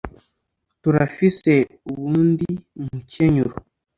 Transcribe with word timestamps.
turafise 0.81 1.53
uwundi 1.91 2.47
mukenyuro 2.83 3.55